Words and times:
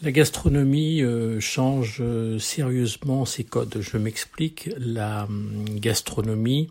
La 0.00 0.10
gastronomie 0.10 1.02
euh, 1.02 1.38
change 1.38 1.98
euh, 2.00 2.38
sérieusement 2.38 3.24
ses 3.24 3.44
codes. 3.44 3.76
Je 3.80 3.98
m'explique. 3.98 4.70
La 4.78 5.24
hum, 5.24 5.64
gastronomie, 5.76 6.70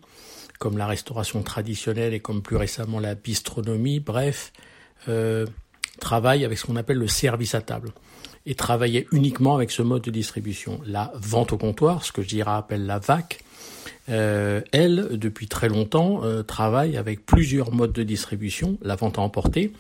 comme 0.60 0.78
la 0.78 0.88
restauration 0.88 1.44
traditionnelle 1.44 2.14
et 2.14 2.20
comme 2.20 2.42
plus 2.42 2.58
récemment 2.58 3.00
la 3.00 3.16
bistronomie, 3.16 4.00
bref, 4.00 4.52
euh, 5.08 5.46
travaille 6.00 6.44
avec 6.44 6.58
ce 6.58 6.66
qu'on 6.66 6.76
appelle 6.76 6.98
le 6.98 7.08
service 7.08 7.56
à 7.56 7.62
table 7.62 7.92
et 8.46 8.56
travaillait 8.56 9.08
uniquement 9.12 9.56
avec 9.56 9.72
ce 9.72 9.84
mode 9.84 10.02
de 10.02 10.12
distribution. 10.12 10.82
La 10.86 11.14
vente 11.16 11.54
au 11.54 11.58
comptoir, 11.58 12.04
ce 12.04 12.12
que 12.12 12.22
dirais 12.22 12.52
appelle 12.52 12.88
la 12.88 12.98
VAC, 12.98 13.44
elle, 14.08 15.10
depuis 15.14 15.48
très 15.48 15.70
longtemps, 15.70 16.22
travaille 16.44 16.98
avec 16.98 17.24
plusieurs 17.24 17.72
modes 17.72 17.94
de 17.94 18.04
distribution, 18.04 18.78
la 18.82 18.96
vente 18.96 19.20
à 19.20 19.22
emporter, 19.22 19.72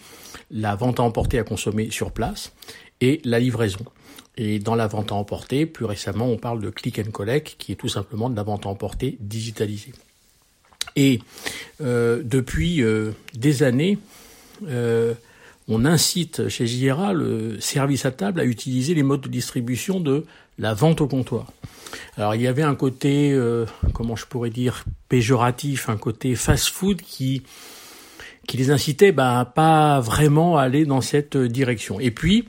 la 0.51 0.75
vente 0.75 0.99
à 0.99 1.03
emporter 1.03 1.39
à 1.39 1.43
consommer 1.43 1.89
sur 1.89 2.11
place 2.11 2.53
et 3.02 3.21
la 3.25 3.39
livraison. 3.39 3.83
Et 4.38 4.59
dans 4.59 4.75
la 4.75 4.88
vente 4.88 5.12
à 5.12 5.16
emporter, 5.16 5.66
plus 5.66 5.85
récemment, 5.85 6.27
on 6.27 6.38
parle 6.38 6.62
de 6.62 6.70
click 6.70 6.99
and 6.99 7.12
collect, 7.12 7.55
qui 7.58 7.73
est 7.73 7.75
tout 7.75 7.89
simplement 7.89 8.30
de 8.30 8.35
la 8.35 8.44
vente 8.44 8.66
à 8.66 8.70
emporter 8.70 9.17
digitalisée. 9.20 9.91
Et 10.95 11.20
euh, 11.81 12.22
depuis 12.23 12.81
euh, 12.81 13.11
des 13.34 13.63
années, 13.63 13.98
euh, 14.67 15.13
on 15.67 15.85
incite 15.85 16.49
chez 16.49 16.67
JRA 16.67 17.13
le 17.13 17.59
service 17.59 18.05
à 18.05 18.11
table 18.11 18.39
à 18.39 18.45
utiliser 18.45 18.94
les 18.94 19.03
modes 19.03 19.22
de 19.22 19.30
distribution 19.30 19.99
de 19.99 20.25
la 20.58 20.73
vente 20.73 21.02
au 21.02 21.08
comptoir. 21.08 21.52
Alors 22.17 22.36
il 22.36 22.41
y 22.41 22.47
avait 22.47 22.63
un 22.63 22.75
côté, 22.75 23.38
comment 23.94 24.16
je 24.16 24.25
pourrais 24.25 24.49
dire, 24.49 24.86
péjoratif, 25.08 25.89
un 25.89 25.97
côté 25.97 26.36
fast-food 26.36 27.02
qui 27.02 27.44
qui 28.47 28.58
les 28.58 28.72
incitait 28.72 29.11
bah, 29.11 29.49
pas 29.53 29.99
vraiment 29.99 30.58
à 30.58 30.63
aller 30.63 30.86
dans 30.86 31.02
cette 31.02 31.38
direction. 31.38 31.99
Et 31.99 32.11
puis 32.11 32.47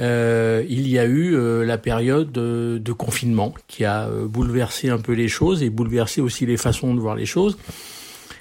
euh, 0.00 0.64
il 0.68 0.88
y 0.88 0.98
a 0.98 1.04
eu 1.04 1.34
euh, 1.34 1.64
la 1.64 1.76
période 1.76 2.32
de, 2.32 2.92
confinement 2.92 3.54
qui 3.66 3.84
a 3.84 4.08
euh, 4.08 4.26
bouleversé 4.26 4.88
un 4.88 4.98
peu 4.98 5.12
les 5.12 5.28
choses 5.28 5.62
et 5.62 5.70
bouleversé 5.70 6.20
aussi 6.20 6.46
les 6.46 6.56
façons 6.56 6.94
de 6.94 7.00
voir 7.00 7.14
les 7.14 7.26
choses. 7.26 7.58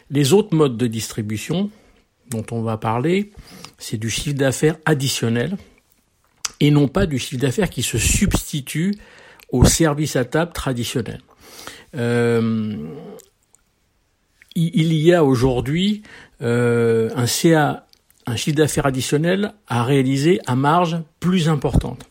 Les 0.10 0.34
autres 0.34 0.56
modes 0.56 0.78
de 0.78 0.88
distribution 0.88 1.70
dont 2.30 2.46
on 2.52 2.62
va 2.62 2.78
parler, 2.78 3.32
c'est 3.78 3.98
du 3.98 4.10
chiffre 4.10 4.36
d'affaires 4.36 4.78
additionnel 4.86 5.58
et 6.60 6.72
non 6.72 6.88
pas 6.88 7.06
du 7.06 7.20
chiffre 7.20 7.42
d'affaires 7.42 7.70
qui 7.70 7.84
se 7.84 7.98
substitue 7.98 8.96
au 9.52 9.66
service 9.66 10.16
à 10.16 10.26
table 10.26 10.54
traditionnel. 10.54 11.22
il 14.56 14.94
y 14.94 15.14
a 15.14 15.24
aujourd'hui 15.24 16.04
un 16.42 17.26
CA 17.26 17.88
un 18.30 18.36
chiffre 18.36 18.58
d'affaires 18.58 18.86
additionnel 18.86 19.54
à 19.68 19.84
réaliser 19.84 20.40
à 20.46 20.56
marge 20.56 20.98
plus 21.20 21.50
importante. 21.50 22.06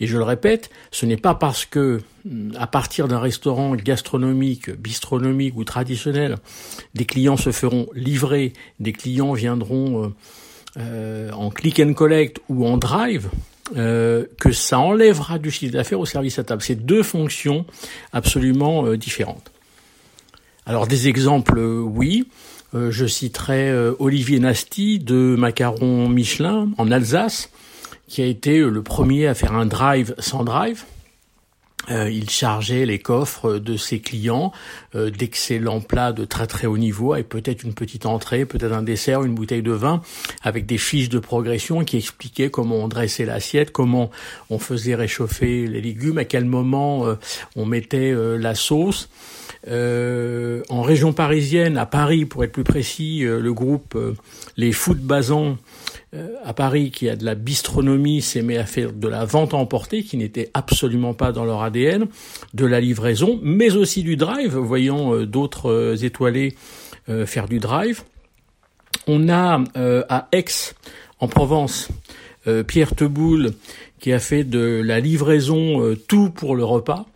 Et 0.00 0.06
je 0.06 0.16
le 0.16 0.24
répète, 0.24 0.70
ce 0.90 1.06
n'est 1.06 1.16
pas 1.16 1.34
parce 1.34 1.64
que 1.64 2.00
à 2.58 2.66
partir 2.66 3.08
d'un 3.08 3.18
restaurant 3.18 3.74
gastronomique, 3.74 4.70
bistronomique 4.70 5.56
ou 5.56 5.64
traditionnel, 5.64 6.36
des 6.94 7.04
clients 7.04 7.36
se 7.36 7.52
feront 7.52 7.88
livrer, 7.94 8.52
des 8.78 8.92
clients 8.92 9.32
viendront 9.32 10.04
euh, 10.04 10.08
euh, 10.78 11.30
en 11.32 11.50
click 11.50 11.80
and 11.80 11.94
collect 11.94 12.40
ou 12.48 12.66
en 12.66 12.76
drive, 12.76 13.30
euh, 13.76 14.26
que 14.38 14.52
ça 14.52 14.78
enlèvera 14.78 15.38
du 15.38 15.50
chiffre 15.50 15.72
d'affaires 15.72 16.00
au 16.00 16.06
service 16.06 16.38
à 16.38 16.44
table. 16.44 16.62
C'est 16.62 16.84
deux 16.84 17.02
fonctions 17.02 17.64
absolument 18.12 18.94
différentes. 18.96 19.50
Alors 20.66 20.86
des 20.86 21.08
exemples, 21.08 21.58
oui. 21.58 22.28
Euh, 22.74 22.90
je 22.90 23.06
citerai 23.06 23.68
euh, 23.70 23.94
Olivier 23.98 24.38
Nasty 24.38 24.98
de 24.98 25.34
Macaron 25.36 26.08
Michelin 26.08 26.70
en 26.78 26.90
Alsace, 26.90 27.50
qui 28.06 28.22
a 28.22 28.26
été 28.26 28.58
euh, 28.58 28.68
le 28.68 28.82
premier 28.82 29.26
à 29.26 29.34
faire 29.34 29.54
un 29.54 29.66
drive 29.66 30.14
sans 30.18 30.44
drive. 30.44 30.84
il 31.88 32.30
chargeait 32.30 32.86
les 32.86 33.00
coffres 33.00 33.58
de 33.58 33.76
ses 33.76 33.98
clients 33.98 34.52
d'excellents 34.94 35.80
plats 35.80 36.12
de 36.12 36.24
très 36.24 36.46
très 36.46 36.68
haut 36.68 36.78
niveau, 36.78 37.14
avec 37.14 37.28
peut-être 37.28 37.64
une 37.64 37.74
petite 37.74 38.06
entrée, 38.06 38.44
peut-être 38.44 38.72
un 38.72 38.82
dessert, 38.82 39.24
une 39.24 39.34
bouteille 39.34 39.62
de 39.62 39.72
vin, 39.72 40.00
avec 40.42 40.66
des 40.66 40.78
fiches 40.78 41.08
de 41.08 41.18
progression 41.18 41.82
qui 41.82 41.96
expliquaient 41.96 42.50
comment 42.50 42.76
on 42.76 42.86
dressait 42.86 43.24
l'assiette, 43.24 43.72
comment 43.72 44.10
on 44.50 44.60
faisait 44.60 44.94
réchauffer 44.94 45.66
les 45.66 45.80
légumes, 45.80 46.18
à 46.18 46.24
quel 46.24 46.44
moment 46.44 47.16
on 47.56 47.66
mettait 47.66 48.14
la 48.14 48.54
sauce. 48.54 49.08
Euh, 49.68 50.62
en 50.70 50.82
région 50.82 51.12
parisienne, 51.12 51.76
à 51.76 51.84
Paris 51.84 52.24
pour 52.24 52.44
être 52.44 52.52
plus 52.52 52.64
précis, 52.64 53.24
euh, 53.24 53.40
le 53.40 53.52
groupe 53.52 53.94
euh, 53.94 54.14
Les 54.56 54.72
Foot 54.72 54.98
Bazan 54.98 55.56
à 56.44 56.52
Paris 56.54 56.90
qui 56.90 57.08
a 57.08 57.14
de 57.14 57.24
la 57.24 57.36
bistronomie 57.36 58.20
s'est 58.20 58.42
mis 58.42 58.56
à 58.56 58.66
faire 58.66 58.92
de 58.92 59.06
la 59.06 59.24
vente 59.24 59.54
à 59.54 59.56
emporter 59.56 60.02
qui 60.02 60.16
n'était 60.16 60.50
absolument 60.54 61.14
pas 61.14 61.30
dans 61.30 61.44
leur 61.44 61.62
ADN, 61.62 62.08
de 62.52 62.66
la 62.66 62.80
livraison, 62.80 63.38
mais 63.44 63.76
aussi 63.76 64.02
du 64.02 64.16
drive, 64.16 64.56
voyant 64.56 65.20
d'autres 65.24 66.02
étoilés 66.02 66.56
faire 67.26 67.46
du 67.46 67.60
drive. 67.60 68.02
On 69.06 69.28
a 69.28 69.62
à 69.76 70.28
Aix, 70.32 70.74
en 71.20 71.28
Provence, 71.28 71.90
Pierre 72.66 72.96
Teboul 72.96 73.52
qui 74.00 74.12
a 74.12 74.18
fait 74.18 74.42
de 74.42 74.82
la 74.84 74.98
livraison 74.98 75.94
tout 76.08 76.30
pour 76.30 76.56
le 76.56 76.64
repas. 76.64 77.06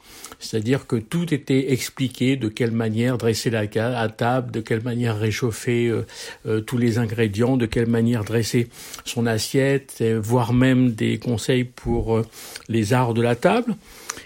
C'est-à-dire 0.44 0.86
que 0.86 0.96
tout 0.96 1.32
était 1.32 1.72
expliqué, 1.72 2.36
de 2.36 2.48
quelle 2.48 2.70
manière 2.70 3.16
dresser 3.16 3.48
la 3.48 3.62
à 3.62 4.08
table, 4.10 4.50
de 4.50 4.60
quelle 4.60 4.82
manière 4.82 5.18
réchauffer 5.18 5.86
euh, 5.88 6.06
euh, 6.46 6.60
tous 6.60 6.76
les 6.76 6.98
ingrédients, 6.98 7.56
de 7.56 7.64
quelle 7.64 7.86
manière 7.86 8.24
dresser 8.24 8.68
son 9.06 9.24
assiette, 9.24 10.04
voire 10.20 10.52
même 10.52 10.92
des 10.92 11.18
conseils 11.18 11.64
pour 11.64 12.14
euh, 12.14 12.26
les 12.68 12.92
arts 12.92 13.14
de 13.14 13.22
la 13.22 13.36
table. 13.36 13.74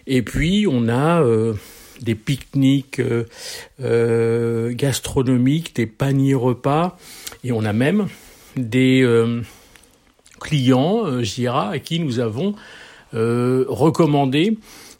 Et 0.09 0.23
puis 0.23 0.67
on 0.69 0.89
a 0.89 1.23
des 2.01 2.15
pique-niques 2.15 3.01
gastronomiques, 3.79 5.77
des 5.77 5.87
paniers 5.87 6.35
repas, 6.35 6.99
et 7.45 7.53
on 7.53 7.65
a 7.65 7.73
même 7.73 8.09
des 8.57 9.07
clients, 10.41 11.23
Jira, 11.23 11.71
à 11.71 11.79
qui 11.79 12.01
nous 12.01 12.19
avons 12.21 12.55
recommandé 13.13 14.57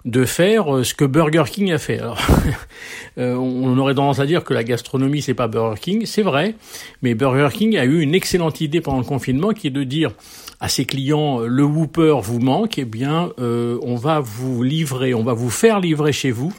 de 0.09 0.25
faire 0.25 0.75
euh, 0.75 0.85
ce 0.85 0.95
que 0.95 1.05
Burger 1.05 1.45
King 1.47 1.71
a 1.73 1.79
fait. 1.79 1.99
Alors, 1.99 2.19
euh, 3.19 3.35
on 3.35 3.77
aurait 3.79 3.95
tendance 3.95 4.21
à 4.21 4.27
dire 4.27 4.43
que 4.43 4.55
la 4.55 4.65
gastronomie 4.65 5.21
c'est 5.21 5.35
pas 5.35 5.49
Burger 5.49 5.79
King, 5.81 6.07
c'est 6.07 6.23
vrai, 6.23 6.55
mais 7.03 7.15
Burger 7.15 7.49
King 7.53 7.77
a 7.77 7.85
eu 7.85 8.01
une 8.01 8.15
excellente 8.15 8.61
idée 8.61 8.81
pendant 8.81 8.99
le 8.99 9.05
confinement 9.05 9.51
qui 9.51 9.67
est 9.67 9.71
de 9.71 9.85
dire 9.85 10.13
à 10.61 10.69
ses 10.69 10.87
clients 10.87 11.41
le 11.41 11.63
Whooper 11.63 12.17
vous 12.23 12.41
manque, 12.41 12.79
eh 12.79 12.85
bien 12.85 13.31
euh, 13.39 13.79
on 13.83 13.97
va 13.97 14.21
vous 14.21 14.63
livrer, 14.63 15.13
on 15.13 15.23
va 15.23 15.35
vous 15.35 15.51
faire 15.51 15.79
livrer 15.79 16.13
chez 16.13 16.31
vous 16.31 16.53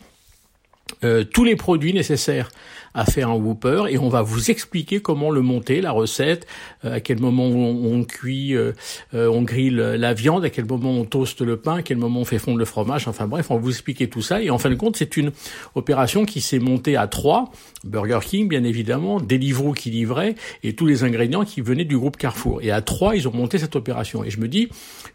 euh, 1.04 1.24
tous 1.24 1.44
les 1.44 1.56
produits 1.56 1.94
nécessaires 1.94 2.50
à 2.94 3.06
faire 3.06 3.30
un 3.30 3.36
Whooper 3.36 3.84
et 3.90 3.98
on 3.98 4.10
va 4.10 4.22
vous 4.22 4.52
expliquer 4.52 5.00
comment 5.00 5.30
le 5.30 5.42
monter, 5.42 5.80
la 5.80 5.92
recette, 5.92 6.48
euh, 6.84 6.96
à 6.96 7.00
quel 7.00 7.20
moment 7.20 7.46
on, 7.46 8.04
cuit, 8.04 8.56
euh, 8.56 8.74
on 9.14 9.44
grille 9.44 9.70
la 9.70 10.14
viande, 10.14 10.44
à 10.44 10.50
quel 10.50 10.66
moment 10.66 10.92
on 10.92 11.06
toaste 11.06 11.42
le 11.42 11.58
pain, 11.58 11.76
à 11.76 11.82
quel 11.84 11.98
moment 11.98 12.22
on 12.22 12.26
fait 12.26 12.40
fondre 12.40 12.58
le 12.58 12.66
fromage. 12.66 13.08
Enfin 13.08 13.28
bref, 13.28 13.50
on 13.50 13.56
va 13.56 13.62
vous 13.62 13.70
expliquer 13.70 14.10
tout 14.10 14.22
ça 14.22 14.42
et 14.42 14.50
en 14.50 14.58
fin 14.58 14.70
de 14.70 14.76
compte, 14.76 14.98
c'est 14.98 15.18
une 15.18 15.32
opération 15.76 16.26
qui 16.26 16.42
s'est 16.42 16.60
montée 16.60 16.98
à 16.98 17.08
trois. 17.08 17.52
Burger 17.86 18.20
King, 18.22 18.50
bien 18.50 18.64
évidemment, 18.64 19.22
Deliveroo 19.22 19.74
qui 19.74 19.92
livrait 19.92 20.36
et 20.64 20.74
tous 20.74 20.86
les 20.86 21.04
ingrédients 21.04 21.46
qui 21.46 21.62
venaient 21.62 21.86
du 21.86 21.98
groupe 21.98 22.18
Carrefour. 22.18 22.62
Et 22.62 22.72
à 22.72 22.82
trois, 22.82 23.16
ils 23.16 23.28
ont 23.28 23.34
monté 23.34 23.58
cette 23.58 23.76
opération. 23.76 24.24
Et 24.24 24.32
je 24.32 24.40
me 24.40 24.48
dis 24.48 24.70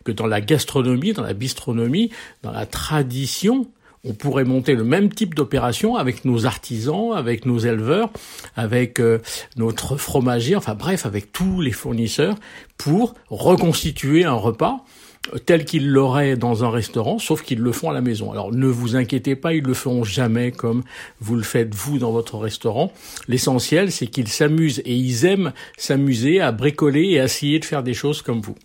que 0.04 0.12
dans 0.12 0.26
la 0.26 0.40
gastronomie, 0.40 1.12
dans 1.12 1.22
la 1.22 1.34
bistronomie, 1.34 2.10
dans 2.42 2.52
la 2.52 2.64
tradition, 2.64 3.66
on 4.04 4.12
pourrait 4.12 4.44
monter 4.44 4.74
le 4.74 4.84
même 4.84 5.08
type 5.12 5.34
d'opération 5.34 5.96
avec 5.96 6.24
nos 6.24 6.46
artisans, 6.46 7.12
avec 7.14 7.46
nos 7.46 7.58
éleveurs, 7.58 8.10
avec 8.56 9.00
euh, 9.00 9.18
notre 9.56 9.96
fromager, 9.96 10.56
enfin 10.56 10.74
bref, 10.74 11.06
avec 11.06 11.32
tous 11.32 11.60
les 11.60 11.72
fournisseurs 11.72 12.36
pour 12.76 13.14
reconstituer 13.30 14.24
un 14.24 14.34
repas 14.34 14.84
tel 15.46 15.64
qu'ils 15.64 15.88
l'auraient 15.88 16.36
dans 16.36 16.64
un 16.64 16.70
restaurant, 16.70 17.18
sauf 17.18 17.42
qu'ils 17.42 17.60
le 17.60 17.72
font 17.72 17.90
à 17.90 17.94
la 17.94 18.02
maison. 18.02 18.30
Alors 18.30 18.52
ne 18.52 18.66
vous 18.66 18.96
inquiétez 18.96 19.36
pas, 19.36 19.54
ils 19.54 19.64
le 19.64 19.74
feront 19.74 20.04
jamais 20.04 20.52
comme 20.52 20.82
vous 21.20 21.36
le 21.36 21.42
faites 21.42 21.74
vous 21.74 21.98
dans 21.98 22.12
votre 22.12 22.36
restaurant. 22.36 22.92
L'essentiel, 23.26 23.90
c'est 23.90 24.06
qu'ils 24.06 24.28
s'amusent 24.28 24.82
et 24.84 24.94
ils 24.94 25.24
aiment 25.24 25.52
s'amuser 25.76 26.40
à 26.40 26.52
bricoler 26.52 27.04
et 27.10 27.20
à 27.20 27.24
essayer 27.24 27.58
de 27.58 27.64
faire 27.64 27.82
des 27.82 27.94
choses 27.94 28.22
comme 28.22 28.40
vous. 28.40 28.56